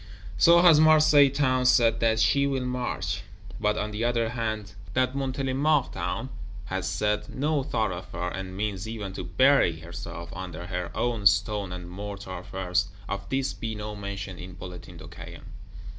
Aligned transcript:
So 0.35 0.63
has 0.63 0.79
Marseilles 0.79 1.31
Town 1.37 1.63
said 1.63 1.99
that 1.99 2.19
she 2.19 2.47
will 2.47 2.65
march. 2.65 3.21
But 3.59 3.77
on 3.77 3.91
the 3.91 4.03
other 4.03 4.29
hand, 4.29 4.73
that 4.95 5.13
Montélimart 5.13 5.91
Town 5.91 6.29
has 6.65 6.89
said, 6.89 7.29
No 7.29 7.61
thoroughfare; 7.61 8.29
and 8.31 8.57
means 8.57 8.87
even 8.87 9.13
to 9.13 9.23
"bury 9.23 9.81
herself" 9.81 10.33
under 10.33 10.65
her 10.65 10.89
own 10.97 11.27
stone 11.27 11.71
and 11.71 11.87
mortar 11.87 12.41
first, 12.41 12.87
of 13.07 13.29
this 13.29 13.53
be 13.53 13.75
no 13.75 13.95
mention 13.95 14.39
in 14.39 14.53
Bulletin 14.53 14.97
de 14.97 15.07
Caen. 15.07 15.43